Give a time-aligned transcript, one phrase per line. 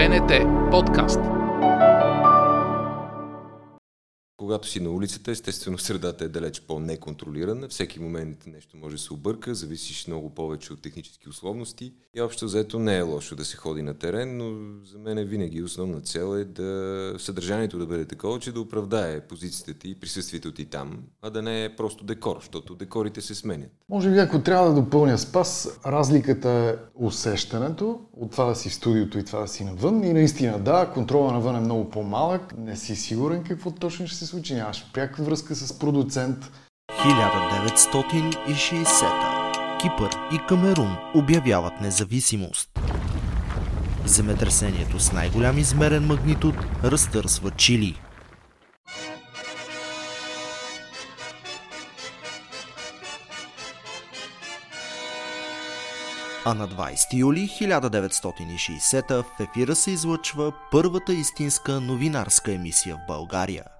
[0.00, 1.39] БНТ подкаст.
[4.50, 7.68] Когато си на улицата, естествено средата е далеч по-неконтролирана.
[7.68, 11.92] Всеки момент нещо може да се обърка, зависиш много повече от технически условности.
[12.14, 15.62] И общо заето не е лошо да се ходи на терен, но за мен винаги
[15.62, 20.52] основна цел е да съдържанието да бъде такова, че да оправдае позицията ти и присъствието
[20.52, 23.70] ти там, а да не е просто декор, защото декорите се сменят.
[23.88, 28.74] Може би ако трябва да допълня спас, разликата е усещането от това да си в
[28.74, 30.04] студиото и това да си навън.
[30.04, 34.26] И наистина да, контрола навън е много по-малък, не си сигурен какво точно ще се
[34.26, 36.50] случи, нямаш пряка връзка с продуцент.
[36.90, 42.70] 1960 Кипър и Камерун обявяват независимост.
[44.06, 46.54] Земетресението с най-голям измерен магнитуд
[46.84, 48.00] разтърсва Чили.
[56.44, 63.64] А на 20 юли 1960 в ефира се излъчва първата истинска новинарска емисия в България–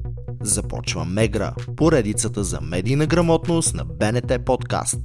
[0.43, 4.97] Започва Мегра, поредицата за медийна грамотност на БНТ подкаст.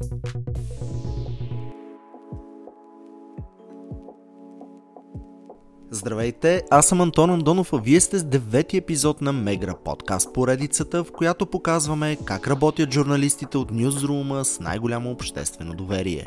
[5.91, 11.05] Здравейте, аз съм Антон Андонов, а вие сте с девети епизод на Мегра подкаст поредицата,
[11.05, 16.27] в която показваме как работят журналистите от Ньюзрума с най-голямо обществено доверие.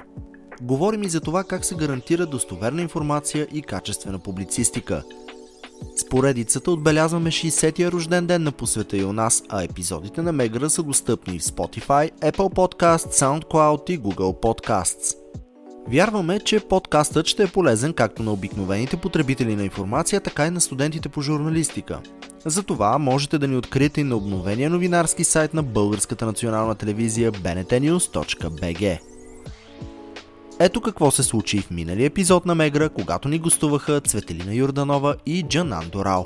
[0.62, 5.04] Говорим и за това как се гарантира достоверна информация и качествена публицистика–
[5.96, 10.70] с поредицата отбелязваме 60-я рожден ден на посвета и у нас, а епизодите на Мегра
[10.70, 15.16] са достъпни в Spotify, Apple Podcast, SoundCloud и Google Podcasts.
[15.88, 20.62] Вярваме, че подкастът ще е полезен както на обикновените потребители на информация, така и на
[20.62, 22.00] студентите по журналистика.
[22.46, 29.00] Затова можете да ни откриете и на обновения новинарски сайт на Българската национална телевизия bntnews.bg.
[30.62, 35.44] Ето какво се случи в миналия епизод на Мегра, когато ни гостуваха Цветелина Юрданова и
[35.44, 36.26] Джанан Дорал.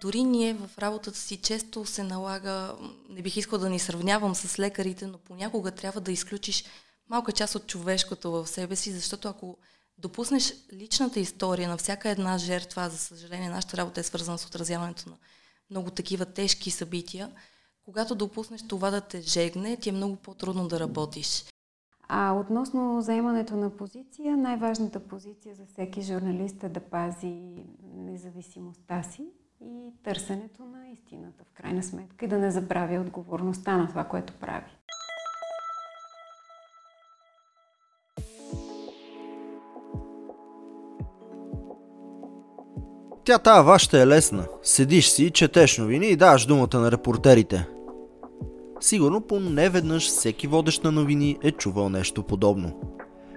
[0.00, 2.74] Дори ние в работата си често се налага,
[3.10, 6.64] не бих искал да ни сравнявам с лекарите, но понякога трябва да изключиш
[7.08, 9.56] малка част от човешкото в себе си, защото ако
[9.98, 15.08] допуснеш личната история на всяка една жертва, за съжаление нашата работа е свързана с отразяването
[15.08, 15.16] на
[15.70, 17.30] много такива тежки събития,
[17.84, 21.44] когато допуснеш това да те жегне, ти е много по-трудно да работиш.
[22.10, 27.64] А относно заемането на позиция, най-важната позиция за всеки журналист е да пази
[27.96, 29.26] независимостта си
[29.60, 34.32] и търсенето на истината в крайна сметка и да не забравя отговорността на това, което
[34.32, 34.70] прави.
[43.24, 44.46] Тя тая вашата е лесна.
[44.62, 47.68] Седиш си, четеш новини и даваш думата на репортерите.
[48.80, 52.80] Сигурно по неведнъж всеки водещ на новини е чувал нещо подобно.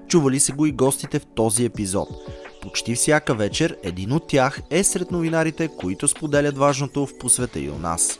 [0.07, 2.09] Чували се го и гостите в този епизод.
[2.61, 7.69] Почти всяка вечер един от тях е сред новинарите, които споделят важното в посвета и
[7.69, 8.19] у нас.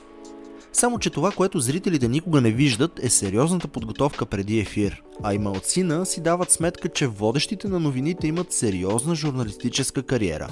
[0.74, 5.04] Само, че това, което зрителите никога не виждат, е сериозната подготовка преди ефир.
[5.24, 10.48] А и малцина си дават сметка, че водещите на новините имат сериозна журналистическа кариера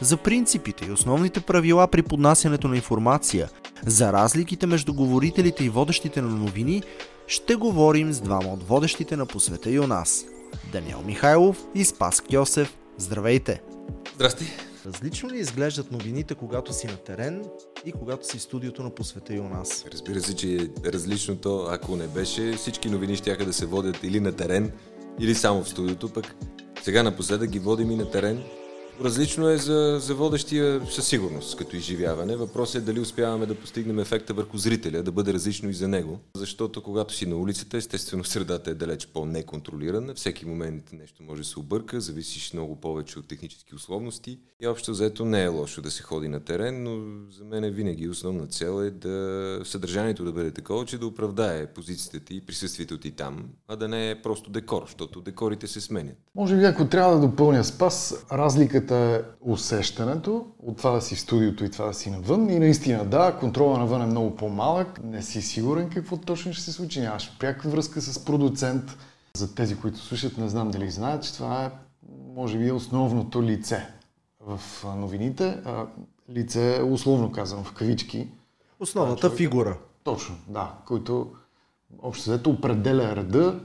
[0.00, 3.48] за принципите и основните правила при поднасянето на информация,
[3.86, 6.82] за разликите между говорителите и водещите на новини,
[7.26, 10.24] ще говорим с двама от водещите на посвета и у нас.
[10.72, 12.76] Даниел Михайлов и Спас Кьосев.
[12.98, 13.62] Здравейте!
[14.14, 14.44] Здрасти!
[14.86, 17.44] Различно ли изглеждат новините, когато си на терен
[17.84, 19.84] и когато си в студиото на посвета и у нас?
[19.92, 24.20] Разбира се, че е различното, ако не беше, всички новини ще да се водят или
[24.20, 24.72] на терен,
[25.20, 26.34] или само в студиото, пък
[26.82, 28.42] сега напоследък ги водим и на терен,
[29.00, 32.36] Различно е за, за водещия със сигурност, като изживяване.
[32.36, 36.20] Въпросът е дали успяваме да постигнем ефекта върху зрителя, да бъде различно и за него.
[36.36, 40.14] Защото когато си на улицата, естествено средата е далеч по-неконтролирана.
[40.14, 44.38] Всеки момент нещо може да се обърка, зависиш много повече от технически условности.
[44.60, 48.08] И общо заето не е лошо да се ходи на терен, но за мен винаги
[48.08, 52.98] основна цел е да съдържанието да бъде такова, че да оправдае позицията ти и присъствието
[52.98, 56.16] ти там, а да не е просто декор, защото декорите се сменят.
[56.34, 61.14] Може би ако трябва да допълня спас, разликата разликата е усещането от това да си
[61.14, 62.50] в студиото и това да си навън.
[62.50, 65.04] И наистина, да, контрола навън е много по-малък.
[65.04, 67.00] Не си сигурен какво точно ще се случи.
[67.00, 68.96] Нямаш пряка връзка с продуцент.
[69.36, 71.70] За тези, които слушат, не знам дали знаят, че това е,
[72.34, 73.86] може би, основното лице
[74.40, 74.60] в
[74.96, 75.58] новините.
[76.30, 78.28] Лице, условно казвам, в кавички.
[78.80, 79.78] Основната човек, фигура.
[80.04, 80.74] Точно, да.
[80.86, 81.32] Който
[81.98, 83.60] общо взето определя реда,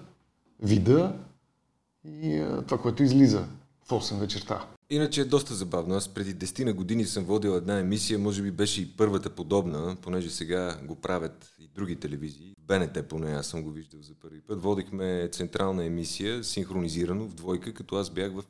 [0.59, 1.15] вида
[2.05, 3.45] и това, което излиза
[3.85, 4.65] в 8 вечерта.
[4.93, 5.95] Иначе е доста забавно.
[5.95, 9.97] Аз преди 10 на години съм водил една емисия, може би беше и първата подобна,
[10.01, 12.53] понеже сега го правят и други телевизии.
[12.59, 14.61] БНТ поне аз съм го виждал за първи път.
[14.61, 18.43] Водихме централна емисия, синхронизирано в двойка, като аз бях в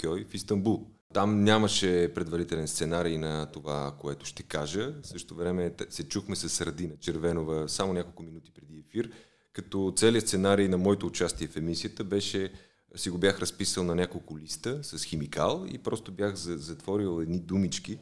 [0.00, 0.86] Кьой в Истанбул.
[1.12, 4.94] Там нямаше предварителен сценарий на това, което ще кажа.
[5.02, 9.10] В същото време се чухме с Сардина Червенова само няколко минути преди ефир,
[9.52, 12.52] като целият сценарий на моето участие в емисията беше
[12.96, 17.98] си го бях разписал на няколко листа с химикал и просто бях затворил едни думички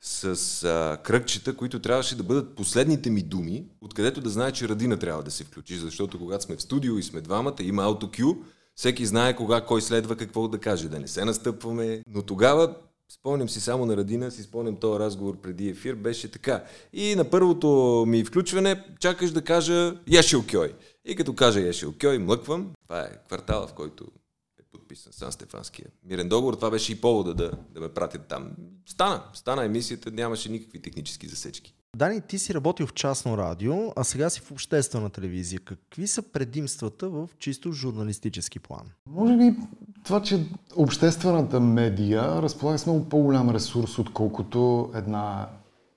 [0.00, 4.96] с а, кръгчета, които трябваше да бъдат последните ми думи, откъдето да знае, че Радина
[4.96, 8.34] трябва да се включи, защото когато сме в студио и сме двамата, има аутокю,
[8.74, 12.02] всеки знае кога кой следва какво да каже, да не се настъпваме.
[12.06, 12.76] Но тогава,
[13.12, 16.64] спомням си само на Радина, си спомням този разговор преди ефир, беше така.
[16.92, 20.74] И на първото ми включване чакаш да кажа Ешил Кьой.
[21.04, 22.70] И като кажа Ешил Кьой, млъквам.
[22.82, 24.06] Това е квартала, в който
[24.90, 26.54] подписан Сан Стефанския мирен договор.
[26.54, 28.50] Това беше и повода да, да ме пратят там.
[28.86, 29.22] Стана.
[29.32, 31.74] Стана емисията, нямаше никакви технически засечки.
[31.96, 35.60] Дани, ти си работил в частно радио, а сега си в обществена телевизия.
[35.60, 38.86] Какви са предимствата в чисто журналистически план?
[39.06, 39.54] Може би
[40.04, 40.46] това, че
[40.76, 45.48] обществената медия разполага с много по-голям ресурс, отколкото една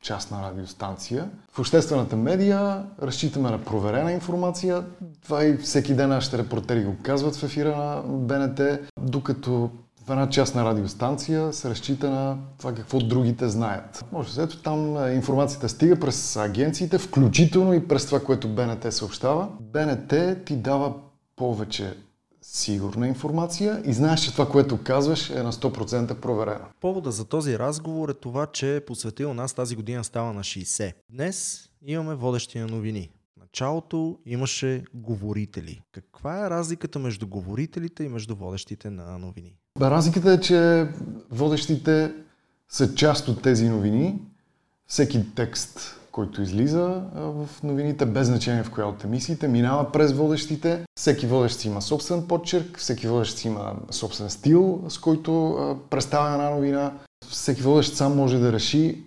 [0.04, 1.30] частна радиостанция.
[1.52, 4.84] В обществената медия разчитаме на проверена информация.
[5.24, 8.62] Това и всеки ден нашите репортери го казват в ефира на БНТ,
[9.00, 9.70] докато
[10.06, 14.06] в една частна радиостанция се разчита на това какво другите знаят.
[14.12, 19.48] Може ето там е, информацията стига през агенциите, включително и през това, което БНТ съобщава.
[19.60, 20.14] БНТ
[20.46, 20.94] ти дава
[21.36, 21.94] повече
[22.44, 26.66] сигурна информация и знаеш, че това, което казваш е на 100% проверено.
[26.82, 30.94] Повода за този разговор е това, че посветил нас тази година става на 60.
[31.10, 33.10] Днес имаме водещи на новини.
[33.40, 35.82] началото имаше говорители.
[35.92, 39.58] Каква е разликата между говорителите и между водещите на новини?
[39.82, 40.88] Разликата е, че
[41.32, 42.14] водещите
[42.70, 44.22] са част от тези новини.
[44.88, 50.86] Всеки текст който излиза в новините, без значение в коя от емисиите, минава през водещите.
[51.00, 55.58] Всеки водещ си има собствен подчерк, всеки водещ си има собствен стил, с който
[55.90, 56.94] представя една новина.
[57.30, 59.04] Всеки водещ сам може да реши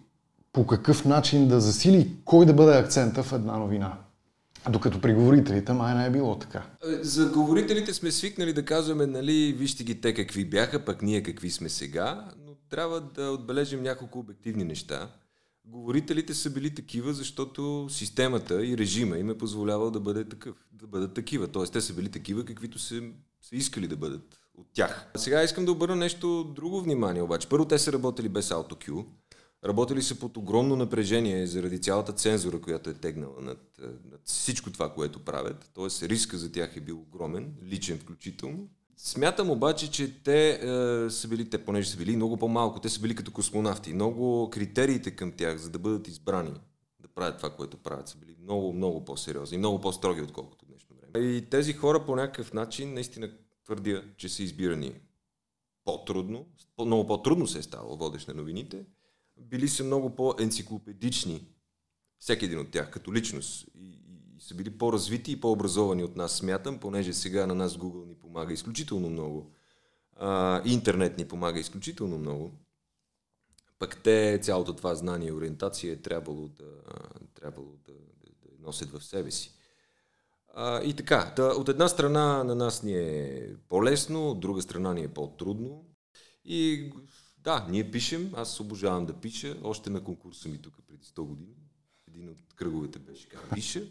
[0.52, 3.98] по какъв начин да засили кой да бъде акцента в една новина.
[4.70, 6.62] Докато при говорителите май не е било така.
[7.00, 11.50] За говорителите сме свикнали да казваме, нали, вижте ги те какви бяха, пък ние какви
[11.50, 15.08] сме сега, но трябва да отбележим няколко обективни неща.
[15.66, 20.86] Говорителите са били такива, защото системата и режима им е позволявал да, бъде такъв, да
[20.86, 21.48] бъдат такива.
[21.48, 23.02] Тоест, те са били такива, каквито са,
[23.40, 25.10] са искали да бъдат от тях.
[25.16, 27.48] Сега искам да обърна нещо друго внимание обаче.
[27.48, 29.06] Първо, те са работили без AutoQ.
[29.64, 33.80] Работили са под огромно напрежение заради цялата цензура, която е тегнала над,
[34.10, 35.70] над всичко това, което правят.
[35.74, 38.68] Тоест, риска за тях е бил огромен, личен включително.
[38.96, 43.00] Смятам обаче, че те е, са били, те понеже са били много по-малко, те са
[43.00, 43.94] били като космонавти.
[43.94, 46.52] Много критериите към тях, за да бъдат избрани
[47.00, 51.26] да правят това, което правят, са били много, много по-сериозни, много по-строги, отколкото днешно време.
[51.26, 53.30] И тези хора по някакъв начин наистина
[53.64, 54.92] твърдя, че са избирани
[55.84, 56.46] по-трудно,
[56.78, 58.84] много по-трудно се е ставало водещ на новините.
[59.38, 61.46] Били са много по-енциклопедични,
[62.18, 63.66] всеки един от тях като личност.
[64.46, 68.52] Са били по-развити и по-образовани от нас, смятам, понеже сега на нас Google ни помага
[68.52, 69.52] изключително много.
[70.16, 72.52] А, интернет ни помага изключително много.
[73.78, 76.64] Пък те цялото това знание и ориентация е трябвало да,
[77.34, 79.52] трябвало да, да, да носят в себе си.
[80.54, 84.94] А, и така, да, от една страна на нас ни е по-лесно, от друга страна
[84.94, 85.84] ни е по-трудно.
[86.44, 86.92] И
[87.38, 91.56] да, ние пишем, аз обожавам да пиша, още на конкурса ми тук преди 100 години.
[92.08, 93.82] Един от кръговете беше как пиша.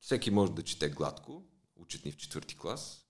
[0.00, 1.44] Всеки може да чете гладко,
[1.76, 3.06] учат ни в четвърти клас,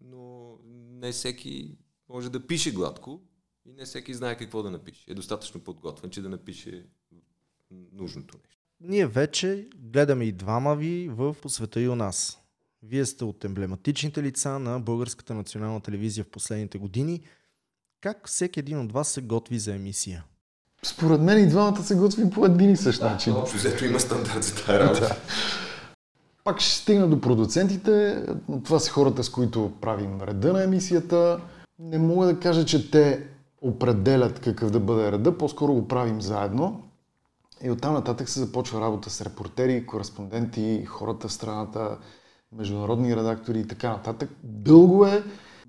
[0.00, 0.56] но
[0.90, 1.78] не всеки
[2.08, 3.20] може да пише гладко
[3.64, 5.10] и не всеки знае какво да напише.
[5.10, 6.86] Е достатъчно подготвен, че да напише
[7.92, 8.62] нужното нещо.
[8.80, 12.38] Ние вече гледаме и двама ви в Посвета и у нас.
[12.82, 17.22] Вие сте от емблематичните лица на Българската национална телевизия в последните години.
[18.00, 20.24] Как всеки един от вас се готви за емисия?
[20.82, 23.32] Според мен и двамата се готвим по един и същ начин.
[23.32, 25.16] Общо взето има стандарт за тази работа.
[26.46, 28.24] Пак ще стигна до продуцентите.
[28.64, 31.40] Това са хората, с които правим реда на емисията.
[31.78, 33.26] Не мога да кажа, че те
[33.62, 36.82] определят какъв да бъде реда, по-скоро го правим заедно.
[37.62, 41.98] И оттам нататък се започва работа с репортери, кореспонденти, хората в страната,
[42.52, 44.30] международни редактори и така нататък.
[44.42, 45.24] Дълго е.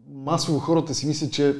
[0.10, 1.55] Масово хората си мислят, че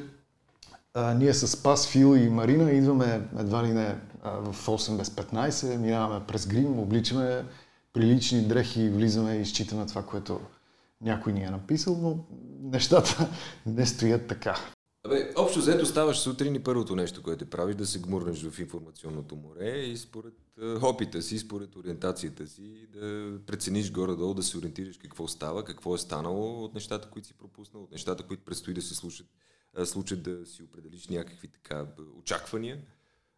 [0.94, 5.10] а, ние с Спас, Фил и Марина идваме едва ли не а, в 8 без
[5.10, 7.44] 15, минаваме през грим, обличаме
[7.98, 10.40] прилични дрехи и влизаме и изчитаме това, което
[11.02, 12.26] някой ни е написал, но
[12.62, 13.30] нещата
[13.66, 14.56] не стоят така.
[15.06, 19.36] Абе, общо взето ставаш сутрин и първото нещо, което правиш, да се гмурнеш в информационното
[19.36, 20.34] море и според
[20.82, 25.98] опита си, според ориентацията си, да прецениш горе-долу, да се ориентираш какво става, какво е
[25.98, 29.28] станало от нещата, които си пропуснал, от нещата, които предстои да се случат,
[29.86, 31.86] случат да си определиш някакви така
[32.20, 32.78] очаквания,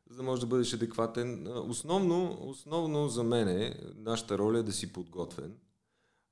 [0.09, 1.47] за да можеш да бъдеш адекватен.
[1.47, 5.57] Основно, основно за мен е нашата роля е да си подготвен,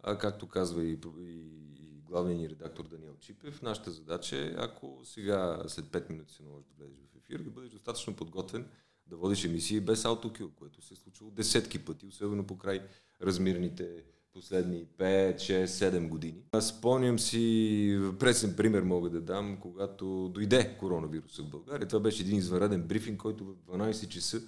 [0.04, 5.64] а, както казва и, и главният ни редактор Даниел Чипев, нашата задача е, ако сега
[5.68, 8.68] след 5 минути се наложи да влезеш в ефир, да бъдеш достатъчно подготвен
[9.08, 12.88] да водиш емисии без аутокил, което се е случило десетки пъти, особено по край
[13.22, 14.04] размираните
[14.38, 16.44] последни 5, 6, 7 години.
[16.52, 21.88] Аз спомням си, пресен пример мога да дам, когато дойде коронавируса в България.
[21.88, 24.42] Това беше един извънреден брифинг, който в 12 часа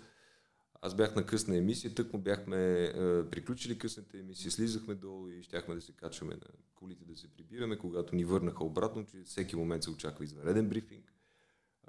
[0.82, 2.94] аз бях на късна емисия, тък му бяхме е,
[3.30, 7.78] приключили късната емисия, слизахме долу и щяхме да се качваме на колите да се прибираме,
[7.78, 11.14] когато ни върнаха обратно, че всеки момент се очаква извънреден брифинг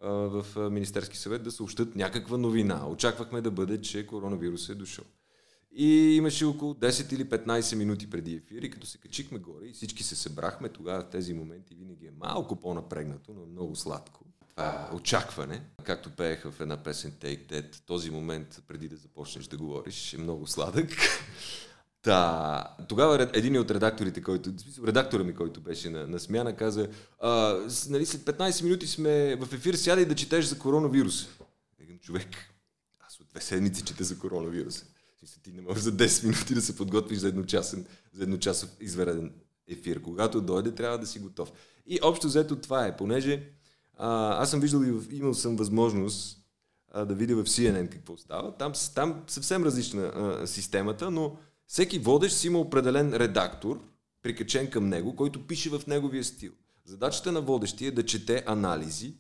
[0.03, 2.89] е, в Министерски съвет да съобщат някаква новина.
[2.89, 5.05] Очаквахме да бъде, че коронавирус е дошъл.
[5.73, 9.73] И имаше около 10 или 15 минути преди ефир и като се качихме горе и
[9.73, 14.21] всички се събрахме, тогава в тези моменти винаги е малко по-напрегнато, но много сладко
[14.61, 19.57] а, очакване, както пееха в една песен Take That, този момент преди да започнеш да
[19.57, 20.89] говориш е много сладък.
[22.03, 24.51] Та, тогава един от редакторите, който,
[24.85, 26.89] редактора ми, който беше на, на смяна, каза,
[27.21, 27.59] а,
[27.89, 31.29] нали, след 15 минути сме в ефир, сядай да четеш за коронавируса.
[31.79, 32.29] Един човек,
[33.01, 34.85] аз от две седмици чета за коронавируса.
[35.43, 39.33] Ти не можеш за 10 минути да се подготвиш за едночасен, за едночасов извареден
[39.69, 40.03] ефир.
[40.03, 41.53] Когато дойде, трябва да си готов.
[41.87, 43.53] И общо взето това е, понеже
[43.97, 46.39] а, аз съм виждал и имал съм възможност
[46.93, 48.57] а, да видя в CNN какво става.
[48.57, 51.37] Там, там съвсем различна а, системата, но
[51.67, 53.81] всеки водещ си има определен редактор,
[54.23, 56.53] прикачен към него, който пише в неговия стил.
[56.85, 59.15] Задачата на водещия е да чете анализи,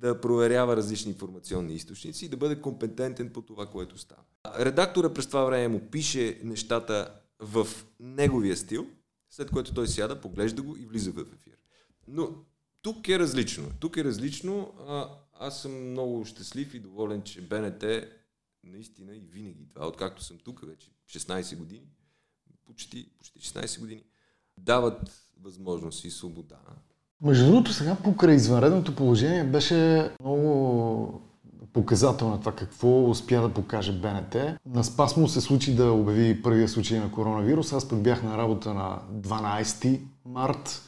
[0.00, 4.22] да проверява различни информационни източници и да бъде компетентен по това, което става.
[4.58, 7.68] Редактора през това време му пише нещата в
[8.00, 8.86] неговия стил,
[9.30, 11.58] след което той сяда, поглежда го и влиза в ефир.
[12.08, 12.30] Но
[12.82, 13.70] тук е различно.
[13.80, 14.72] Тук е различно.
[14.88, 17.84] А, аз съм много щастлив и доволен, че БНТ
[18.64, 21.88] наистина и винаги това, откакто съм тук вече 16 години,
[22.64, 24.04] почти, почти 16 години,
[24.58, 26.60] дават възможност и свобода.
[27.22, 31.20] Между другото, сега покрай извънредното положение беше много
[31.72, 34.36] показател на това какво успя да покаже БНТ.
[34.66, 37.72] На Спас му се случи да обяви първия случай на коронавирус.
[37.72, 40.82] Аз пък бях на работа на 12 март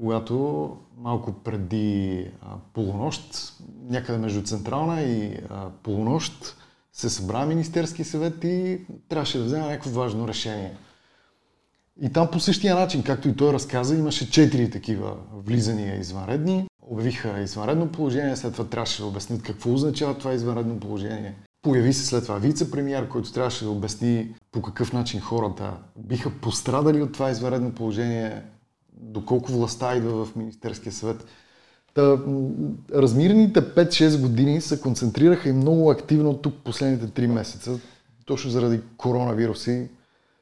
[0.00, 3.52] когато малко преди а, полунощ,
[3.88, 6.56] някъде между Централна и а, полунощ,
[6.92, 10.76] се събра Министерски съвет и трябваше да вземе някакво важно решение.
[12.02, 16.66] И там по същия начин, както и той разказа, имаше четири такива влизания извънредни.
[16.82, 21.34] Обявиха извънредно положение, след това трябваше да обяснят какво означава това извънредно положение.
[21.62, 27.02] Появи се след това вице-премьер, който трябваше да обясни по какъв начин хората биха пострадали
[27.02, 28.42] от това извънредно положение,
[28.92, 31.26] доколко властта идва в Министерския съвет.
[31.94, 32.18] Та,
[32.94, 37.78] размирените 5-6 години се концентрираха и много активно тук последните 3 месеца,
[38.24, 39.88] точно заради коронавируси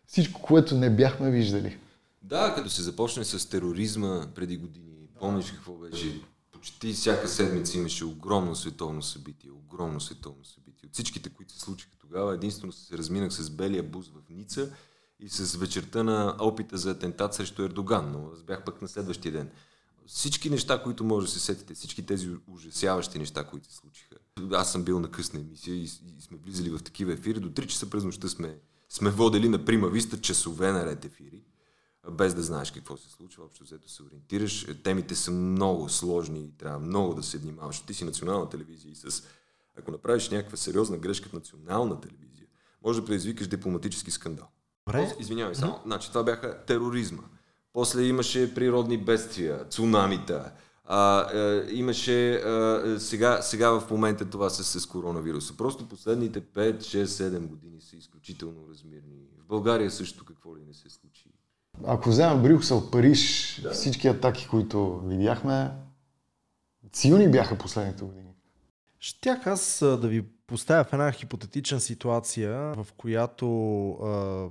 [0.09, 1.79] всичко, което не бяхме виждали.
[2.23, 6.21] Да, като се започне с тероризма преди години, помниш какво беше?
[6.53, 10.87] Почти всяка седмица имаше огромно световно събитие, огромно световно събитие.
[10.87, 14.71] От всичките, които се случиха тогава, единствено се разминах с белия бус в Ница
[15.21, 19.33] и с вечерта на опита за атентат срещу Ердоган, но аз бях пък на следващия
[19.33, 19.51] ден.
[20.07, 24.15] Всички неща, които може да се сетите, всички тези ужасяващи неща, които се случиха.
[24.53, 25.89] Аз съм бил на късна емисия и
[26.21, 27.41] сме влизали в такива ефири.
[27.41, 31.45] До 3 часа през нощта сме, сме водили на прима виста часове наред ефири,
[32.11, 33.45] без да знаеш какво се случва.
[33.45, 34.67] Общо взето се ориентираш.
[34.85, 37.81] Темите са много сложни и трябва много да се внимаваш.
[37.81, 39.23] Ти си национална телевизия и с...
[39.79, 42.47] Ако направиш някаква сериозна грешка в национална телевизия,
[42.85, 44.49] може да предизвикаш дипломатически скандал.
[44.87, 45.17] Добре.
[45.21, 45.81] Извинявай само.
[45.85, 47.23] Значи това бяха тероризма.
[47.73, 50.53] После имаше природни бедствия, цунамита.
[50.91, 55.57] А, е, имаше е, сега, сега в момента това с, с коронавируса.
[55.57, 59.17] Просто последните 5, 6, 7 години са изключително размирни.
[59.45, 61.25] В България също какво ли не се случи.
[61.87, 63.71] Ако вземем Брюксел, Париж, да.
[63.71, 65.71] всички атаки, които видяхме,
[66.93, 68.35] Силни бяха последните години.
[69.01, 73.47] Щях аз да ви поставя в една хипотетична ситуация, в която
[73.91, 74.49] а,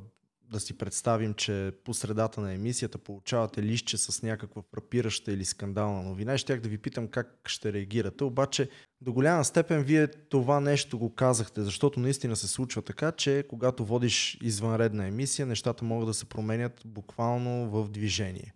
[0.50, 6.04] да си представим, че по средата на емисията получавате лище с някаква фрапираща или скандална
[6.04, 8.24] новина и щях да ви питам как ще реагирате.
[8.24, 8.70] Обаче
[9.02, 13.86] до голяма степен вие това нещо го казахте, защото наистина се случва така, че когато
[13.86, 18.54] водиш извънредна емисия, нещата могат да се променят буквално в движение.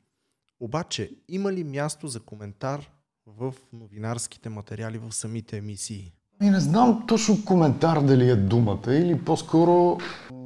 [0.59, 2.91] Обаче има ли място за коментар
[3.25, 6.13] в новинарските материали в самите емисии?
[6.41, 9.97] И не знам точно коментар дали е думата или по-скоро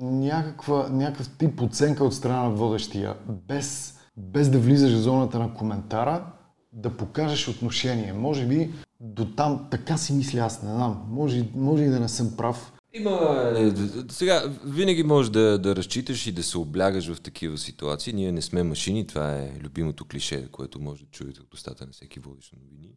[0.02, 3.16] някаква, някакъв тип оценка от страна на водещия,
[3.48, 6.26] без, без да влизаш в зоната на коментара,
[6.74, 8.14] да покажеш отношение.
[8.14, 11.06] Може би до там така си мисля аз, не знам.
[11.10, 12.74] Може, може и да не съм прав.
[12.94, 13.54] Има...
[13.58, 13.72] Е,
[14.12, 18.14] сега, винаги можеш да, да разчиташ и да се облягаш в такива ситуации.
[18.14, 21.92] Ние не сме машини, това е любимото клише, което може да чуете от устата на
[21.92, 22.96] всеки водещ новини.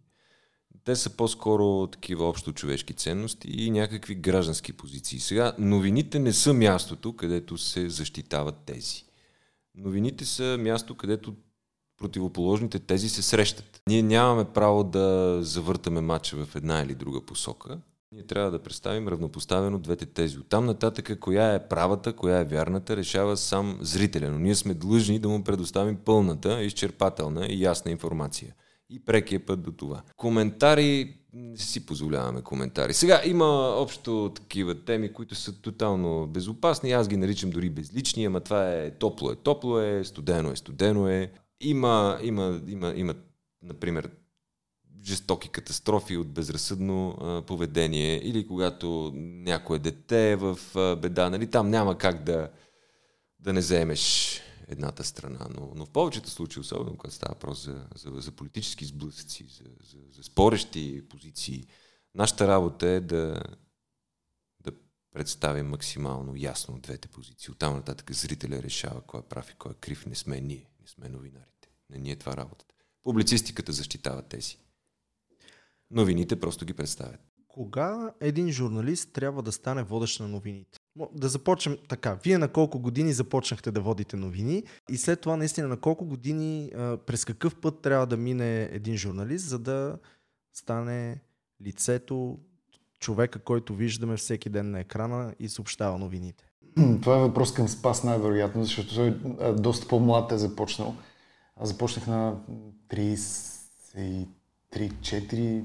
[0.84, 5.20] Те са по-скоро такива общо човешки ценности и някакви граждански позиции.
[5.20, 9.04] Сега, новините не са мястото, където се защитават тези.
[9.74, 11.34] Новините са място, където
[11.98, 13.82] противоположните тези се срещат.
[13.88, 17.78] Ние нямаме право да завъртаме матча в една или друга посока.
[18.12, 20.38] Ние трябва да представим равнопоставено двете тези.
[20.38, 24.30] Оттам нататък, коя е правата, коя е вярната, решава сам зрителя.
[24.30, 28.54] Но ние сме длъжни да му предоставим пълната, изчерпателна и ясна информация
[28.90, 30.02] и прекия път до това.
[30.16, 32.94] Коментари, не си позволяваме коментари.
[32.94, 36.92] Сега има общо такива теми, които са тотално безопасни.
[36.92, 41.08] Аз ги наричам дори безлични, ама това е топло е топло е, студено е студено
[41.08, 41.30] е.
[41.60, 43.14] Има, има, има, има
[43.62, 44.10] например,
[45.04, 47.16] жестоки катастрофи от безразсъдно
[47.46, 50.58] поведение или когато някое дете е в
[51.02, 52.48] беда, нали, там няма как да,
[53.40, 55.46] да не вземеш едната страна.
[55.54, 59.64] Но, но в повечето случаи, особено когато става въпрос за, за, за политически сблъсъци, за,
[59.82, 61.66] за, за спорещи позиции,
[62.14, 63.42] нашата работа е да,
[64.60, 64.72] да
[65.12, 67.50] представим максимално ясно двете позиции.
[67.50, 70.06] Оттам нататък зрителя решава кой е прав и кой е крив.
[70.06, 71.68] Не сме ние, не сме новинарите.
[71.90, 72.74] Не ние е това работата.
[73.02, 74.58] Публицистиката защитава тези.
[75.90, 77.20] Новините просто ги представят.
[77.48, 80.77] Кога един журналист трябва да стане водещ на новините?
[81.12, 82.18] Да започнем така.
[82.24, 86.70] Вие на колко години започнахте да водите новини и след това наистина на колко години,
[87.06, 89.98] през какъв път трябва да мине един журналист, за да
[90.52, 91.20] стане
[91.66, 92.38] лицето,
[93.00, 96.44] човека, който виждаме всеки ден на екрана и съобщава новините?
[97.02, 100.94] Това е въпрос към Спас най-вероятно, защото той е доста по-млад е започнал.
[101.56, 102.36] Аз започнах на
[102.90, 104.26] 33-4,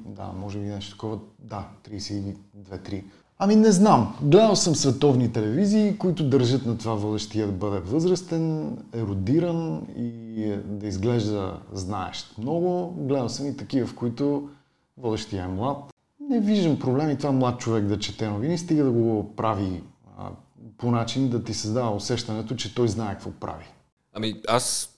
[0.06, 3.04] да, може би нещо такова, да, 32-3.
[3.44, 4.16] Ами не знам.
[4.22, 10.88] Гледал съм световни телевизии, които държат на това водещия да бъде възрастен, еродиран и да
[10.88, 12.94] изглежда знаещ много.
[12.98, 14.50] Гледал съм и такива, в които
[14.98, 15.78] водещия е млад.
[16.30, 19.84] Не виждам проблеми това млад човек да чете новини, стига да го прави
[20.18, 20.30] а,
[20.78, 23.66] по начин да ти създава усещането, че той знае какво прави.
[24.14, 24.90] Ами аз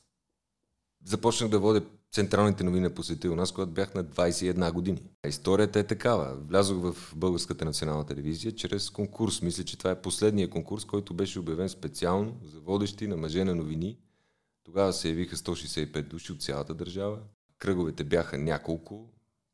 [1.05, 1.81] започнах да водя
[2.15, 2.89] централните новини
[3.25, 5.03] у нас, когато бях на 21 години.
[5.27, 6.35] Историята е такава.
[6.35, 9.41] Влязох в Българската национална телевизия чрез конкурс.
[9.41, 13.55] Мисля, че това е последния конкурс, който беше обявен специално за водещи на мъже на
[13.55, 13.97] новини.
[14.63, 17.19] Тогава се явиха 165 души от цялата държава.
[17.57, 19.09] Кръговете бяха няколко,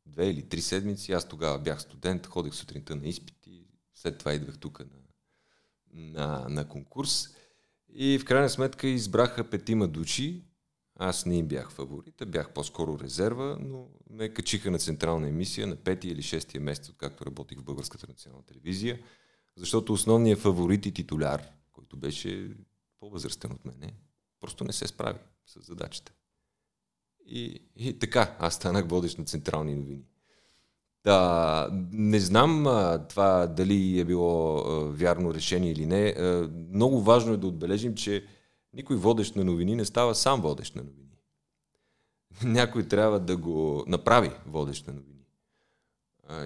[0.06, 1.12] две или три седмици.
[1.12, 4.98] Аз тогава бях студент, ходех сутринта на изпити, след това идвах тук на,
[5.92, 7.28] на, на конкурс.
[7.94, 10.44] И в крайна сметка избраха петима души,
[11.02, 15.76] аз не им бях фаворит, бях по-скоро резерва, но ме качиха на централна емисия на
[15.76, 18.98] пети или шестия месец, откакто работих в Българската национална телевизия,
[19.56, 22.56] защото основният фаворит и титуляр, който беше
[23.00, 23.94] по-възрастен от мене,
[24.40, 26.12] просто не се справи с задачата.
[27.26, 30.04] И, и така, аз станах водещ на централни новини.
[31.04, 36.14] Да, не знам а, това дали е било а, вярно решение или не.
[36.18, 38.26] А, много важно е да отбележим, че
[38.74, 41.18] никой водещ на новини не става сам водещ на новини.
[42.44, 45.26] Някой трябва да го направи водещ на новини.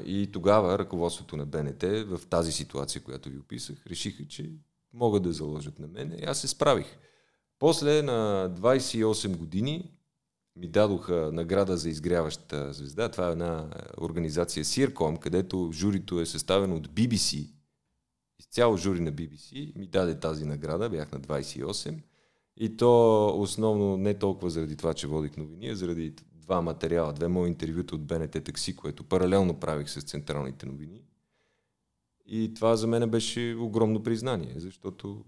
[0.04, 4.50] И тогава ръководството на БНТ в тази ситуация, която ви описах, решиха, че
[4.92, 6.86] могат да заложат на мен и аз се справих.
[7.58, 9.92] После на 28 години
[10.56, 13.08] ми дадоха награда за изгряваща звезда.
[13.08, 17.50] Това е една организация Сирком, където журито е съставено от BBC.
[18.38, 22.02] Изцяло жури на BBC ми даде тази награда, бях на 28.
[22.56, 27.28] И то основно не толкова заради това, че водих новини, а заради два материала, две
[27.28, 31.02] мои интервюта от БНТ Такси, което паралелно правих с централните новини.
[32.26, 35.24] И това за мен беше огромно признание, защото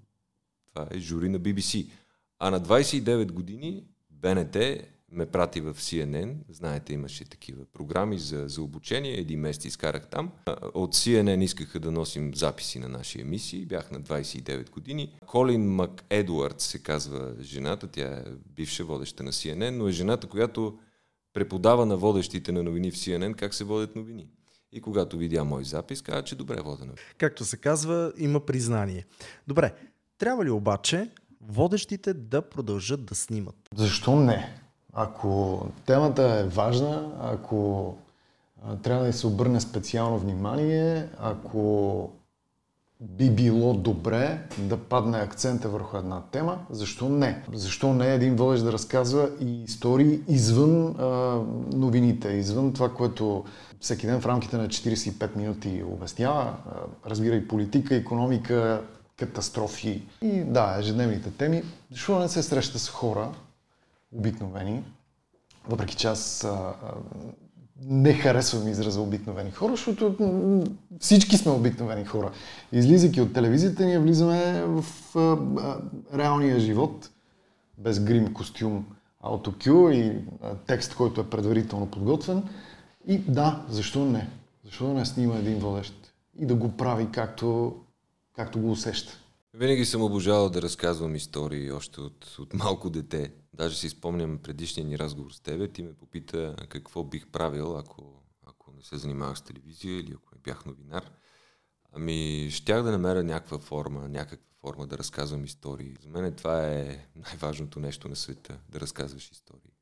[0.66, 1.90] това е жури на BBC.
[2.38, 4.56] А на 29 години БНТ
[5.12, 6.34] ме прати в CNN.
[6.48, 9.18] Знаете, имаше такива програми за, за обучение.
[9.18, 10.32] Един месец изкарах там.
[10.74, 13.66] От CNN искаха да носим записи на наши емисии.
[13.66, 15.18] Бях на 29 години.
[15.26, 17.86] Колин Мак Едуард се казва жената.
[17.86, 18.24] Тя е
[18.56, 20.78] бивша водеща на CNN, но е жената, която
[21.32, 24.28] преподава на водещите на новини в CNN как се водят новини.
[24.72, 26.92] И когато видя мой запис, каза, че добре водено.
[27.18, 29.06] Както се казва, има признание.
[29.46, 29.74] Добре,
[30.18, 33.56] трябва ли обаче водещите да продължат да снимат?
[33.74, 34.67] Защо не?
[35.00, 37.94] Ако темата е важна, ако
[38.82, 42.11] трябва да се обърне специално внимание, ако
[43.00, 47.42] би било добре да падне акцента върху една тема, защо не?
[47.52, 51.04] Защо не един водещ да разказва и истории извън а,
[51.72, 53.44] новините, извън това, което
[53.80, 56.54] всеки ден в рамките на 45 минути обяснява,
[57.06, 58.82] разбира и политика, економика,
[59.16, 61.62] катастрофи и да, ежедневните теми.
[61.90, 63.28] Защо не се среща с хора,
[64.12, 64.84] обикновени,
[65.68, 66.74] въпреки че аз а, а,
[67.80, 70.64] не харесвам израза обикновени хора, защото
[70.98, 72.32] всички сме обикновени хора.
[72.72, 74.84] Излизайки от телевизията, ние влизаме в
[75.16, 75.80] а, а,
[76.18, 77.10] реалния живот,
[77.78, 78.86] без грим, костюм,
[79.20, 82.42] аутокю и а, текст, който е предварително подготвен.
[83.06, 84.28] И да, защо не?
[84.64, 87.76] Защо да не снима един водещ и да го прави както,
[88.36, 89.18] както го усеща?
[89.54, 93.32] Винаги съм обожавал да разказвам истории още от, от малко дете.
[93.54, 95.68] Даже си спомням предишния ни разговор с тебе.
[95.68, 100.34] Ти ме попита какво бих правил, ако, ако не се занимавах с телевизия или ако
[100.34, 101.11] не бях новинар.
[101.92, 105.96] Ами, щях да намеря някаква форма, някаква форма да разказвам истории.
[106.02, 109.72] За мен това е най-важното нещо на света, да разказваш истории.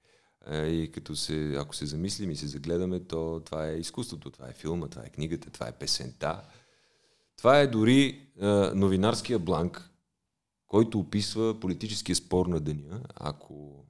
[0.50, 4.52] И като се, ако се замислим и се загледаме, то това е изкуството, това е
[4.52, 6.42] филма, това е книгата, това е песента.
[7.36, 9.90] Това е дори е, новинарския бланк,
[10.66, 13.84] който описва политическия спор на деня, ако,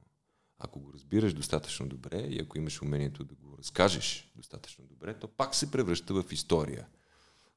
[0.59, 5.29] ако го разбираш достатъчно добре и ако имаш умението да го разкажеш достатъчно добре, то
[5.29, 6.87] пак се превръща в история.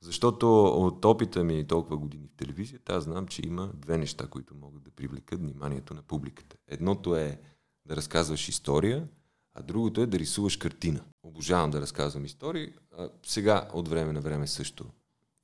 [0.02, 4.56] Защото от опита ми толкова години в телевизията, аз знам, че има две неща, които
[4.56, 6.58] могат да привлекат вниманието на публиката.
[6.68, 7.42] Едното е
[7.86, 9.08] да разказваш история,
[9.54, 11.04] а другото е да рисуваш картина.
[11.24, 12.74] Обожавам да разказвам истории.
[12.98, 14.86] А сега от време на време също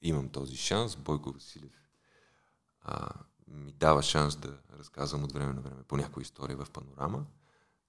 [0.08, 0.96] имам този шанс.
[0.96, 1.86] Бойко Василев
[2.82, 3.10] а,
[3.48, 7.26] ми дава шанс да разказвам от време на време по някоя история в панорама.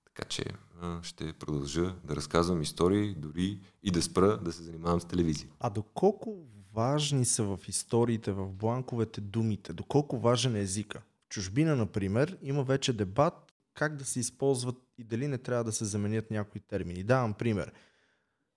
[0.04, 0.44] Така че
[0.80, 5.48] а, ще продължа да разказвам истории, дори и да спра да се занимавам с телевизия.
[5.60, 9.72] А доколко важни са в историите, в бланковете думите?
[9.72, 11.02] Доколко важен е езика?
[11.24, 15.72] В чужбина, например, има вече дебат как да се използват и дали не трябва да
[15.72, 17.02] се заменят някои термини.
[17.02, 17.72] Давам пример.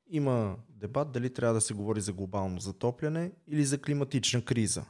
[0.10, 4.84] Има дебат дали трябва да се говори за глобално затопляне или за климатична криза.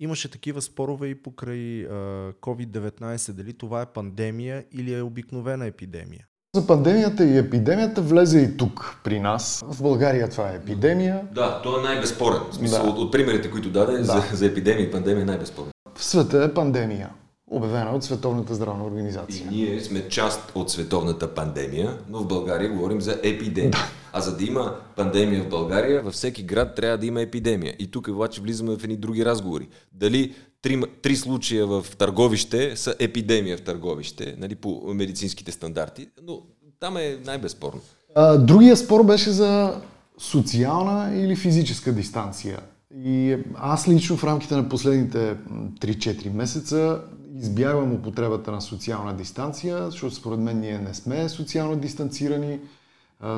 [0.00, 1.88] Имаше такива спорове и покрай а,
[2.32, 6.26] COVID-19, дали това е пандемия или е обикновена епидемия.
[6.54, 9.64] За пандемията и епидемията влезе и тук при нас.
[9.66, 11.28] В България това е епидемия.
[11.34, 12.40] Да, то е най-безспорен.
[12.50, 12.90] В смисъл, Да.
[12.90, 14.04] от, от примерите, които даде Да.
[14.04, 15.70] за, за епидемия и пандемия е най-безспорен.
[15.94, 17.10] В света е пандемия,
[17.52, 19.46] обявена от Световната здравна И организация.
[19.50, 23.72] ние сме част от световната пандемия, но в България говорим за епидемия.
[24.12, 27.74] А за да има пандемия в България, във всеки град трябва да има епидемия.
[27.78, 29.68] И тук обаче влизаме в едни други разговори.
[29.92, 36.40] Дали три, три случая в Търговище са епидемия в Търговище, нали, по медицинските стандарти, но
[36.80, 37.80] там е най-безспорно.
[38.14, 39.80] А, другия спор беше за
[40.18, 42.58] социална или физическа дистанция.
[43.04, 45.18] И аз лично в рамките на последните
[45.50, 47.00] м, 3-4 месеца
[47.38, 52.60] избягвам употребата на социална дистанция, защото според мен ние не сме социално дистанцирани.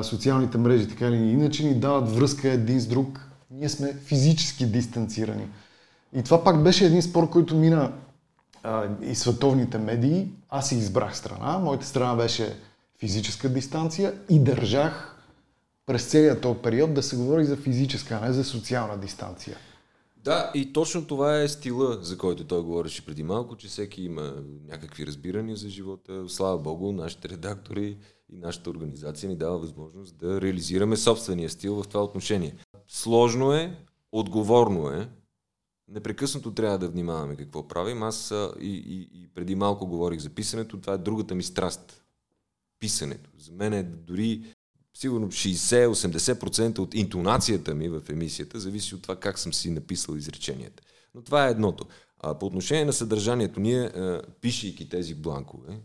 [0.01, 3.29] Социалните мрежи така или иначе ни дават връзка един с друг.
[3.51, 5.47] Ние сме физически дистанцирани.
[6.13, 7.91] И това пак беше един спор, който мина
[8.63, 10.31] а, и световните медии.
[10.49, 11.57] Аз си избрах страна.
[11.57, 12.55] Моята страна беше
[12.99, 15.15] физическа дистанция и държах
[15.85, 19.57] през целият този период да се говори за физическа, а не за социална дистанция.
[20.25, 24.43] Да, и точно това е стила, за който той говореше преди малко, че всеки има
[24.67, 26.29] някакви разбирания за живота.
[26.29, 27.97] Слава Богу, нашите редактори
[28.29, 32.55] и нашата организация ни дава възможност да реализираме собствения стил в това отношение.
[32.87, 33.77] Сложно е,
[34.11, 35.09] отговорно е,
[35.87, 38.03] непрекъснато трябва да внимаваме какво правим.
[38.03, 42.03] Аз и, и, и преди малко говорих за писането, това е другата ми страст.
[42.79, 43.29] Писането.
[43.37, 44.54] За мен е дори
[44.97, 50.83] сигурно 60-80% от интонацията ми в емисията зависи от това как съм си написал изреченията.
[51.15, 51.85] Но това е едното.
[52.19, 53.91] А по отношение на съдържанието, ние,
[54.41, 55.79] пишейки тези бланкове,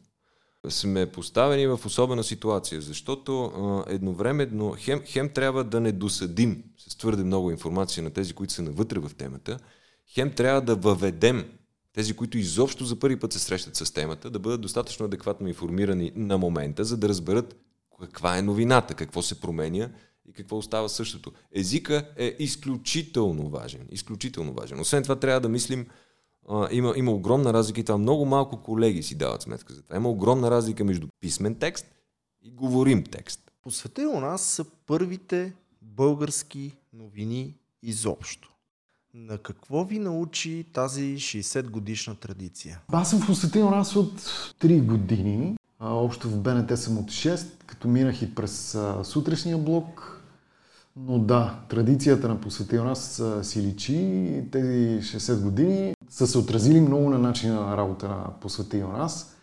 [0.69, 3.53] сме поставени в особена ситуация, защото
[3.89, 8.63] едновременно хем, хем трябва да не досъдим с твърде много информация на тези, които са
[8.63, 9.59] навътре в темата,
[10.07, 11.45] хем трябва да въведем
[11.93, 16.13] тези, които изобщо за първи път се срещат с темата, да бъдат достатъчно адекватно информирани
[16.15, 17.57] на момента, за да разберат
[18.01, 19.89] каква е новината, какво се променя
[20.29, 21.33] и какво остава същото.
[21.53, 23.87] Езика е изключително важен.
[23.91, 24.81] Изключително важен.
[24.81, 25.87] Освен това трябва да мислим,
[26.49, 29.97] а, има, има огромна разлика и това много малко колеги си дават сметка за това.
[29.97, 31.87] Има огромна разлика между писмен текст
[32.43, 33.51] и говорим текст.
[33.63, 38.51] По света у нас са първите български новини изобщо.
[39.15, 42.81] На какво ви научи тази 60 годишна традиция?
[42.93, 44.21] Аз съм посетил нас от
[44.61, 45.57] 3 години.
[45.81, 50.17] Общо в БНТ съм от 6, като минах и през сутрешния блок.
[50.97, 54.45] Но да, традицията на посветил нас си личи.
[54.53, 59.37] Тези 60 години са се отразили много на начина на работа на посветил нас.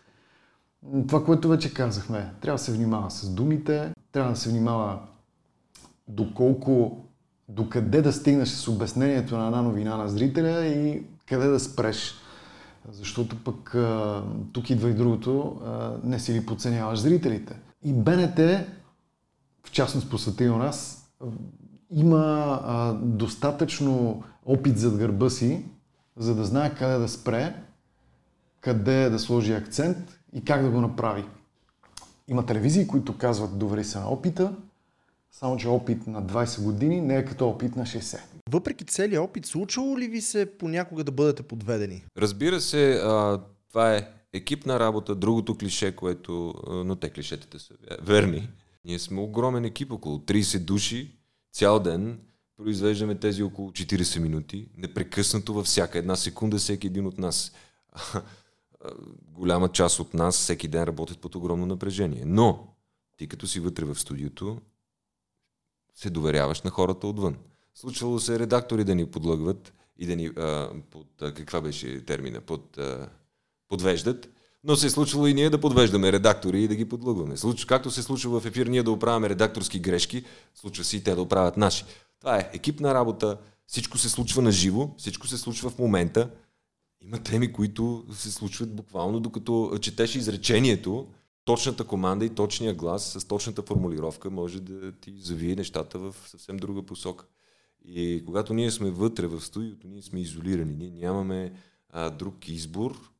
[1.08, 4.98] Това, което вече казахме, трябва да се внимава с думите, трябва да се внимава
[6.08, 7.04] доколко,
[7.48, 12.14] докъде да стигнеш с обяснението на една новина на зрителя и къде да спреш.
[12.90, 13.76] Защото пък
[14.52, 15.60] тук идва и другото,
[16.04, 17.60] не си ли подценяваш зрителите.
[17.84, 18.38] И БНТ,
[19.64, 21.08] в частност посветил нас,
[21.90, 25.64] има достатъчно опит зад гърба си,
[26.16, 27.62] за да знае къде да спре,
[28.60, 29.98] къде да сложи акцент
[30.32, 31.24] и как да го направи.
[32.28, 34.52] Има телевизии, които казват довери се на опита,
[35.30, 38.20] само че опит на 20 години не е като опит на 60.
[38.50, 42.04] Въпреки целият опит, случвало ли ви се понякога да бъдете подведени?
[42.18, 46.54] Разбира се, а, това е екипна работа, другото клише, което...
[46.84, 48.48] Но те клишетите са верни.
[48.84, 51.18] Ние сме огромен екип, около 30 души,
[51.52, 52.18] цял ден
[52.58, 57.52] произвеждаме тези около 40 минути, непрекъснато във всяка една секунда всеки един от нас.
[59.22, 62.22] Голяма част от нас всеки ден работят под огромно напрежение.
[62.26, 62.74] Но
[63.16, 64.58] ти като си вътре в студиото,
[65.98, 67.36] се доверяваш на хората отвън.
[67.74, 72.40] Случвало се редактори да ни подлъгват и да ни а, под, а, каква беше термина,
[72.40, 73.08] под, а,
[73.68, 74.28] подвеждат,
[74.64, 77.36] но се е случвало и ние да подвеждаме редактори и да ги подлъгваме.
[77.36, 81.14] Случва, както се случва в ефир ние да оправяме редакторски грешки, случва се и те
[81.14, 81.84] да оправят наши.
[82.20, 86.30] Това е екипна работа, всичко се случва на живо, всичко се случва в момента.
[87.00, 91.06] Има теми, които се случват буквално докато четеш изречението,
[91.48, 96.56] точната команда и точния глас с точната формулировка може да ти завие нещата в съвсем
[96.56, 97.26] друга посока.
[97.84, 100.76] И когато ние сме вътре в студиото, ние сме изолирани.
[100.76, 101.52] Ние нямаме
[101.90, 103.10] а, друг избор,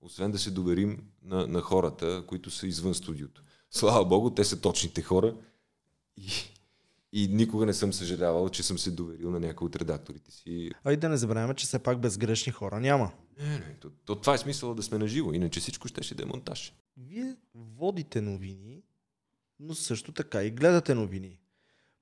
[0.00, 3.42] освен да се доверим на, на хората, които са извън студиото.
[3.70, 5.34] Слава Богу, те са точните хора
[6.16, 6.30] и,
[7.12, 10.70] и никога не съм съжалявал, че съм се доверил на някой от редакторите си.
[10.84, 13.12] А и да не забравяме, че все пак безгрешни хора няма.
[13.38, 16.26] Не, не, то, то, това е смисъл да сме наживо, иначе всичко ще ще е
[16.26, 16.72] монтаж.
[16.96, 18.82] Вие водите новини,
[19.60, 21.38] но също така и гледате новини.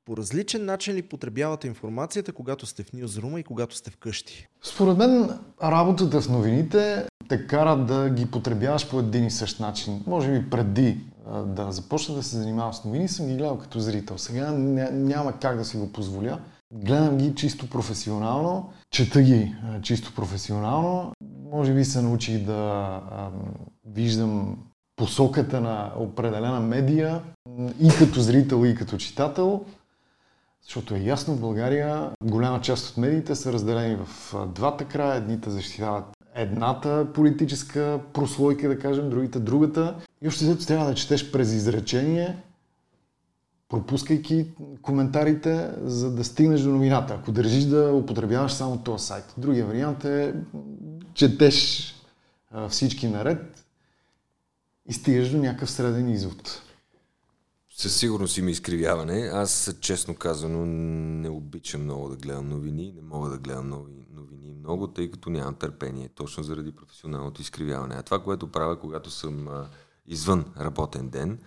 [0.04, 4.48] По различен начин ли потребявате информацията, когато сте в Ньюзрума и когато сте вкъщи?
[4.62, 10.04] Според мен работата в новините те кара да ги потребяваш по един и същ начин.
[10.06, 11.00] Може би преди
[11.46, 14.18] да започна да се занимавам с новини, съм ги гледал като зрител.
[14.18, 14.52] Сега
[14.92, 16.40] няма как да си го позволя.
[16.72, 21.12] Гледам ги чисто професионално, чета ги чисто професионално.
[21.50, 23.00] Може би се научих да
[23.84, 24.58] виждам
[24.96, 27.20] посоката на определена медия
[27.80, 29.64] и като зрител, и като читател.
[30.62, 35.16] Защото е ясно, в България голяма част от медиите са разделени в двата края.
[35.16, 39.94] Едните защитават едната политическа прослойка, да кажем, другите другата.
[40.22, 42.36] И още след трябва да четеш през изречение,
[43.68, 44.46] пропускайки
[44.82, 47.14] коментарите, за да стигнеш до новината.
[47.14, 49.34] Ако държиш да употребяваш само този сайт.
[49.38, 50.34] Другия вариант е
[51.14, 51.88] четеш
[52.68, 53.61] всички наред
[54.88, 56.62] и стигаш до някакъв среден извод.
[57.74, 59.30] Със сигурност има изкривяване.
[59.32, 62.92] Аз, честно казано, не обичам много да гледам новини.
[62.96, 67.94] Не мога да гледам нови новини много, тъй като нямам търпение, точно заради професионалното изкривяване.
[67.94, 69.68] А това, което правя, когато съм а,
[70.06, 71.38] извън работен ден,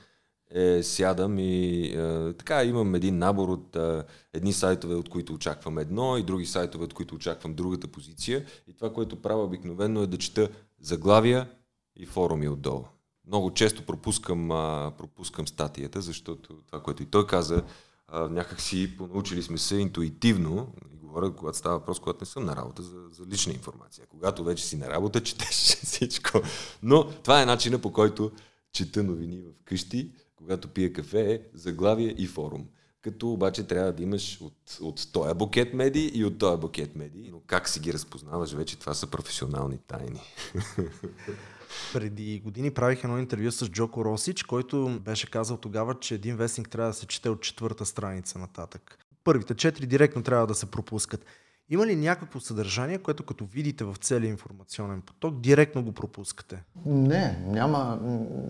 [0.52, 5.78] е, сядам и а, така имам един набор от а, едни сайтове, от които очаквам
[5.78, 8.46] едно и други сайтове, от които очаквам другата позиция.
[8.68, 10.50] И това, което правя обикновено е да чета
[10.82, 11.50] заглавия
[11.96, 12.86] и форуми отдолу
[13.28, 17.64] много често пропускам, а, пропускам статията, защото това, което и той каза,
[18.08, 22.46] а, някак си понаучили сме се интуитивно, и говоря, когато става въпрос, когато не съм
[22.46, 24.06] на работа, за, за лична информация.
[24.10, 26.42] Когато вече си на работа, четеш всичко.
[26.84, 28.32] Но това е начина по който
[28.72, 32.68] чета новини в къщи, когато пия кафе, е заглавие и форум.
[33.02, 37.30] Като обаче трябва да имаш от, от този букет медии и от този букет медии.
[37.32, 40.22] Но как си ги разпознаваш вече, това са професионални тайни.
[41.94, 46.70] Преди години правих едно интервю с Джоко Росич, който беше казал тогава, че един вестник
[46.70, 48.98] трябва да се чете от четвърта страница нататък.
[49.24, 51.26] Първите четири директно трябва да се пропускат.
[51.70, 56.64] Има ли някакво съдържание, което като видите в целия информационен поток, директно го пропускате?
[56.86, 58.00] Не, няма,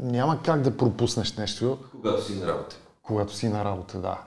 [0.02, 1.78] няма как да пропуснеш нещо.
[1.92, 2.76] Когато си на работа.
[3.02, 4.22] Когато си на работа, да.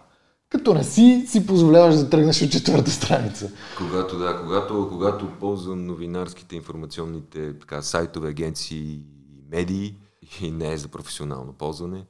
[0.50, 3.52] Като не си, си позволяваш да тръгнеш от четвърта страница.
[3.78, 9.02] Когато, да, когато, когато ползвам новинарските информационните така, сайтове, агенции и
[9.50, 9.96] медии
[10.40, 12.06] и не е за професионално ползване,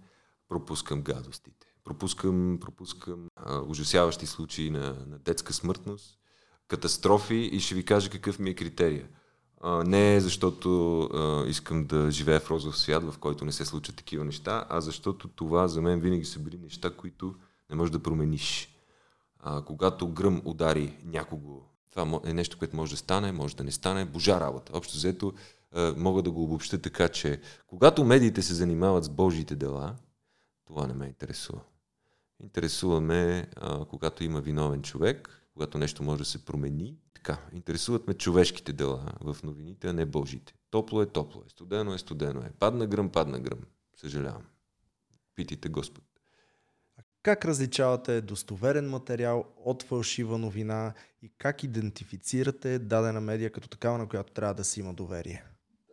[0.49, 1.67] пропускам гадостите.
[1.85, 6.19] Пропускам, пропускам а, ужасяващи случаи на, на детска смъртност,
[6.69, 9.07] катастрофи и ще ви кажа какъв ми е критерия.
[9.61, 13.65] А, не е защото а, искам да живея в розов свят, в който не се
[13.65, 17.35] случат такива неща, а защото това за мен винаги са били неща, които
[17.71, 18.75] не можеш да промениш.
[19.39, 23.73] А, когато гръм удари някого, това е нещо, което може да стане, може да не
[23.73, 24.73] стане, божа работа.
[24.75, 25.33] Общо взето
[25.97, 29.97] мога да го обобща така, че когато медиите се занимават с Божиите дела,
[30.65, 31.61] това не ме интересува.
[32.43, 36.97] Интересува ме, а, когато има виновен човек, когато нещо може да се промени.
[37.15, 40.55] Така, интересуват ме човешките дела в новините, а не Божите.
[40.71, 42.51] Топло е топло е, студено е студено е.
[42.59, 43.59] Падна гръм, падна гръм.
[43.97, 44.43] Съжалявам.
[45.35, 46.05] Питайте Господ.
[47.29, 54.07] Как различавате достоверен материал от фалшива новина и как идентифицирате дадена медия като такава, на
[54.07, 55.43] която трябва да си има доверие?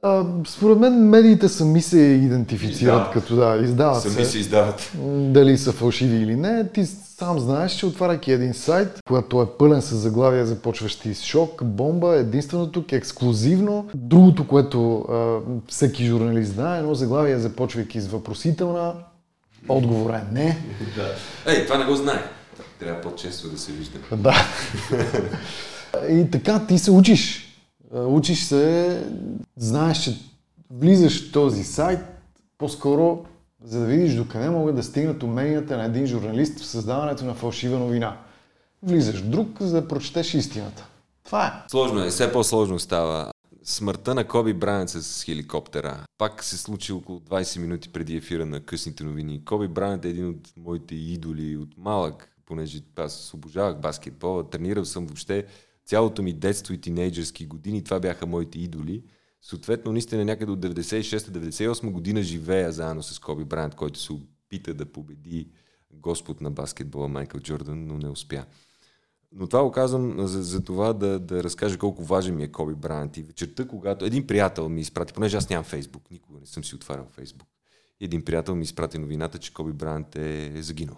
[0.02, 3.14] А, според мен медиите сами се идентифицират издават.
[3.14, 4.26] като да, издават сами се.
[4.26, 4.92] се издават.
[5.34, 6.70] Дали са фалшиви или не.
[6.70, 11.64] Ти сам знаеш, че отваряйки един сайт, когато е пълен с заглавия, започващи с шок,
[11.64, 13.90] бомба, единственото тук е ексклюзивно.
[13.96, 18.94] Другото, което а, всеки журналист знае, едно заглавие, започвайки с въпросителна,
[19.70, 20.58] отговор е не.
[20.96, 21.16] да.
[21.52, 22.24] Ей, това не го знае.
[22.80, 24.06] Трябва по-често да се виждаме.
[24.12, 24.36] Да.
[26.10, 27.46] И така ти се учиш.
[27.94, 29.04] Учиш се,
[29.58, 30.18] знаеш, че
[30.70, 32.00] влизаш в този сайт,
[32.58, 33.26] по-скоро
[33.64, 37.80] за да видиш докъде могат да стигнат уменията на един журналист в създаването на фалшива
[37.80, 38.18] новина.
[38.84, 40.86] Влизаш друг, за да прочетеш истината.
[41.26, 41.70] Това е.
[41.70, 43.32] Сложно е, все по-сложно става.
[43.68, 46.06] Смъртта на Коби Брайант с хеликоптера.
[46.18, 49.46] Пак се случи около 20 минути преди ефира на късните новини.
[49.46, 55.06] Коби Брайант е един от моите идоли от малък, понеже аз обожавах баскетбол, тренирал съм
[55.06, 55.46] въобще
[55.86, 57.84] цялото ми детство и тинейджърски години.
[57.84, 59.04] Това бяха моите идоли.
[59.42, 64.86] Съответно, наистина някъде от 96-98 година живея заедно с Коби Брайант, който се опита да
[64.86, 65.50] победи
[65.94, 68.46] Господ на баскетбола Майкъл Джордан, но не успя.
[69.36, 72.76] Но това го казвам за, за това да, да разкажа колко важен ми е Коби
[72.76, 73.18] Брайант.
[73.18, 76.76] И вечерта, когато един приятел ми изпрати, понеже аз нямам Фейсбук, никога не съм си
[76.76, 77.48] отварял Фейсбук,
[78.02, 80.98] един приятел ми изпрати новината, че Коби Брайант е загинал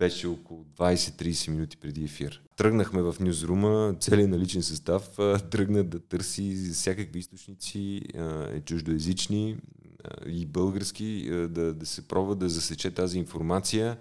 [0.00, 2.42] беше около 20-30 минути преди ефир.
[2.56, 5.10] Тръгнахме в нюзрума, целият наличен състав
[5.50, 8.02] тръгна да търси всякакви източници,
[8.64, 9.56] чуждоязични
[10.26, 13.96] и български, да, да се пробва да засече тази информация.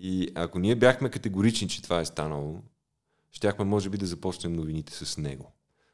[0.00, 2.62] И ако ние бяхме категорични, че това е станало,
[3.32, 5.52] щяхме може би да започнем новините с него.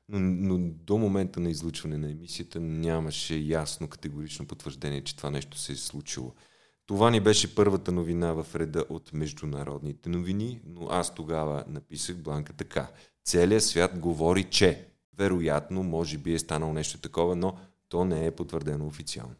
[0.09, 5.59] Но, но до момента на излучване на емисията нямаше ясно категорично потвърждение, че това нещо
[5.59, 6.35] се е случило.
[6.87, 12.53] Това ни беше първата новина в реда от международните новини, но аз тогава написах Бланка
[12.53, 12.90] така.
[13.25, 17.57] Целият свят говори, че вероятно, може би е станало нещо такова, но
[17.88, 19.35] то не е потвърдено официално.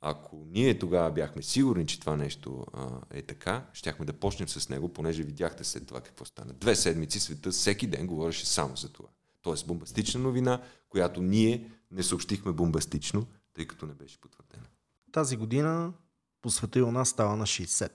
[0.00, 4.68] Ако ние тогава бяхме сигурни, че това нещо а, е така, щяхме да почнем с
[4.68, 6.52] него, понеже видяхте след това какво стана.
[6.52, 9.08] Две седмици света всеки ден говореше само за това.
[9.42, 14.66] Тоест бомбастична новина, която ние не съобщихме бомбастично, тъй като не беше потвърдена.
[15.12, 15.92] Тази година
[16.42, 17.90] по света и у нас става на 60.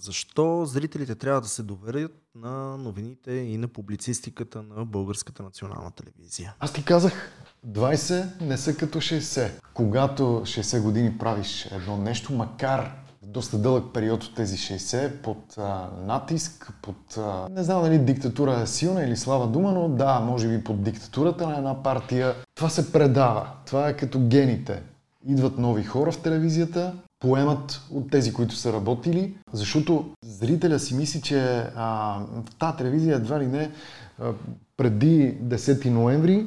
[0.00, 6.54] Защо зрителите трябва да се доверят на новините и на публицистиката на Българската национална телевизия?
[6.60, 7.32] Аз ти казах,
[7.66, 9.50] 20 не са като 60.
[9.74, 15.90] Когато 60 години правиш едно нещо, макар доста дълъг период от тези 60, под а,
[16.06, 20.48] натиск, под, а, не знам дали диктатура е силна или слава дума, но да, може
[20.48, 23.48] би под диктатурата на една партия, това се предава.
[23.66, 24.82] Това е като гените.
[25.28, 31.22] Идват нови хора в телевизията, поемат от тези, които са работили, защото зрителя си мисли,
[31.22, 32.18] че а,
[32.58, 33.70] тази телевизия едва ли не
[34.18, 34.32] а,
[34.76, 36.46] преди 10 ноември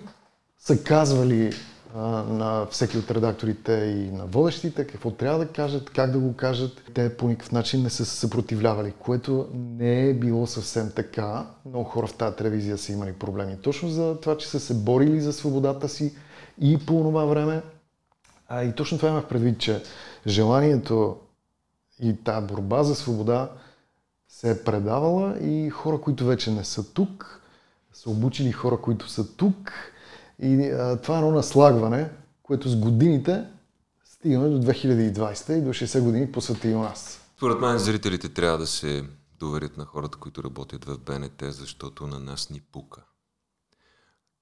[0.60, 1.54] са казвали
[1.96, 6.36] а, на всеки от редакторите и на водещите какво трябва да кажат, как да го
[6.36, 6.84] кажат.
[6.94, 11.48] Те по никакъв начин не са се съпротивлявали, което не е било съвсем така.
[11.65, 13.58] Много хора в тази телевизия са имали проблеми.
[13.62, 16.15] Точно за това, че са се борили за свободата си
[16.62, 17.62] и по това време.
[18.50, 19.83] А, и точно това имах предвид, че
[20.27, 21.17] желанието
[22.00, 23.52] и тази борба за свобода
[24.27, 27.41] се е предавала и хора, които вече не са тук,
[27.93, 29.71] са обучили хора, които са тук.
[30.39, 32.10] И а, това е едно наслагване,
[32.43, 33.45] което с годините
[34.04, 37.21] стигаме до 2020 и до 60 години по света у нас.
[37.37, 39.04] Според мен зрителите трябва да се
[39.39, 43.02] доверието на хората, които работят в БНТ, защото на нас ни пука.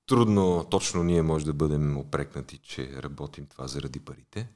[0.08, 4.49] Трудно точно ние може да бъдем опрекнати, че работим това заради парите.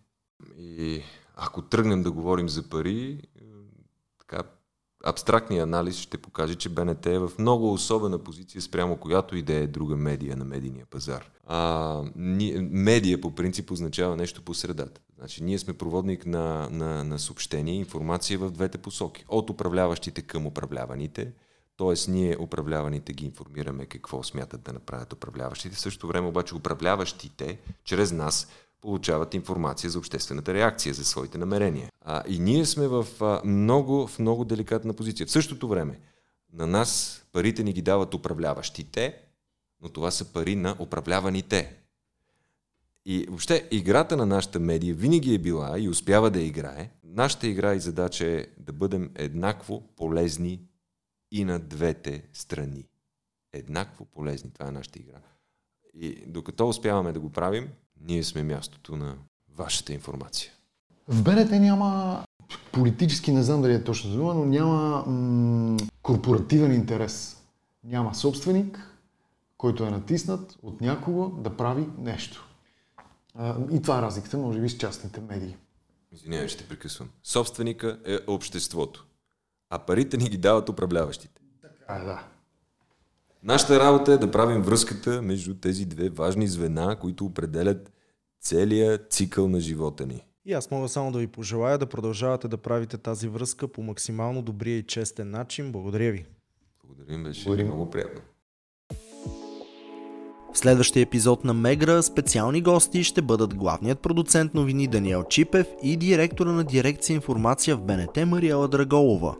[0.57, 1.01] И
[1.35, 3.21] ако тръгнем да говорим за пари,
[4.19, 4.43] така,
[5.03, 9.53] абстрактният анализ ще покаже, че БНТ е в много особена позиция спрямо която и да
[9.53, 11.29] е друга медия на медийния пазар.
[11.47, 15.01] А, ни, медия по принцип означава нещо по средата.
[15.17, 19.25] Значи, ние сме проводник на, на, на съобщение, информация в двете посоки.
[19.27, 21.33] От управляващите към управляваните,
[21.81, 22.11] т.е.
[22.11, 25.75] ние управляваните ги информираме какво смятат да направят управляващите.
[25.75, 28.47] В същото време обаче управляващите, чрез нас,
[28.81, 31.89] получават информация за обществената реакция, за своите намерения.
[32.01, 35.27] А, и ние сме в а, много, в много деликатна позиция.
[35.27, 35.99] В същото време,
[36.53, 39.17] на нас парите ни ги дават управляващите,
[39.81, 41.75] но това са пари на управляваните.
[43.05, 46.89] И въобще играта на нашата медия винаги е била и успява да играе.
[47.03, 50.59] Нашата игра и задача е да бъдем еднакво полезни
[51.31, 52.87] и на двете страни.
[53.53, 54.51] Еднакво полезни.
[54.51, 55.17] Това е нашата игра.
[55.93, 57.69] И докато успяваме да го правим,
[58.01, 59.17] ние сме мястото на
[59.49, 60.51] вашата информация.
[61.07, 62.23] В БНТ няма
[62.71, 67.43] политически, не знам дали е точно дума, но няма м- корпоративен интерес.
[67.83, 68.79] Няма собственик,
[69.57, 72.47] който е натиснат от някого да прави нещо.
[73.35, 75.55] А, и това е разликата, може би, с частните медии.
[76.11, 77.09] Извинявай, ще прекъсвам.
[77.23, 79.07] Собственика е обществото,
[79.71, 81.41] а парите ни ги дават управляващите.
[81.61, 82.27] Така да.
[83.43, 87.91] Нашата работа е да правим връзката между тези две важни звена, които определят
[88.41, 90.25] целият цикъл на живота ни.
[90.45, 94.41] И аз мога само да ви пожелая да продължавате да правите тази връзка по максимално
[94.41, 95.71] добрия и честен начин.
[95.71, 96.25] Благодаря ви.
[96.85, 97.67] Благодарим, беше Благодарим.
[97.67, 98.21] много приятно.
[100.53, 105.97] В следващия епизод на Мегра специални гости ще бъдат главният продуцент новини Даниел Чипев и
[105.97, 109.37] директора на дирекция информация в БНТ Мариела Драголова.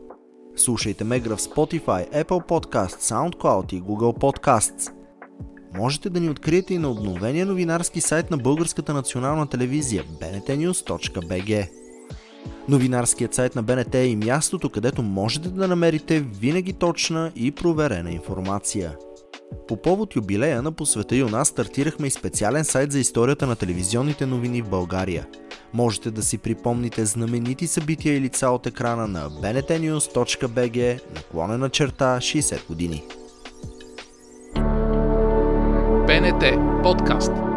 [0.56, 4.92] Слушайте Мегра в Spotify, Apple Podcast, SoundCloud и Google Podcasts.
[5.74, 11.68] Можете да ни откриете и на обновения новинарски сайт на Българската национална телевизия bntnews.bg.
[12.68, 18.10] Новинарският сайт на БНТ е и мястото, където можете да намерите винаги точна и проверена
[18.10, 18.96] информация.
[19.68, 23.56] По повод юбилея на Посвета и у нас стартирахме и специален сайт за историята на
[23.56, 25.26] телевизионните новини в България.
[25.72, 32.66] Можете да си припомните знаменити събития и лица от екрана на bntnews.bg наклонена черта 60
[32.66, 33.04] години.
[36.06, 36.44] БНТ
[36.82, 37.51] подкаст.